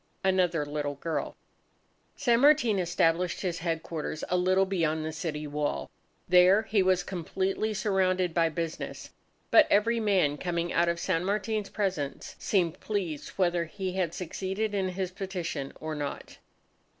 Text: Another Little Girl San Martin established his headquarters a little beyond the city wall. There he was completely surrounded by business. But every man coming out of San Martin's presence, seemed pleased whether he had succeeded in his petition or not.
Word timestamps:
Another 0.23 0.65
Little 0.65 0.95
Girl 0.95 1.37
San 2.15 2.39
Martin 2.39 2.79
established 2.79 3.41
his 3.41 3.59
headquarters 3.59 4.23
a 4.29 4.35
little 4.35 4.65
beyond 4.65 5.05
the 5.05 5.11
city 5.11 5.45
wall. 5.45 5.91
There 6.27 6.63
he 6.63 6.81
was 6.81 7.03
completely 7.03 7.75
surrounded 7.75 8.33
by 8.33 8.49
business. 8.49 9.11
But 9.51 9.67
every 9.69 9.99
man 9.99 10.37
coming 10.39 10.73
out 10.73 10.89
of 10.89 10.99
San 10.99 11.23
Martin's 11.23 11.69
presence, 11.69 12.35
seemed 12.39 12.79
pleased 12.79 13.29
whether 13.37 13.65
he 13.65 13.91
had 13.91 14.15
succeeded 14.15 14.73
in 14.73 14.89
his 14.89 15.11
petition 15.11 15.71
or 15.79 15.93
not. 15.93 16.39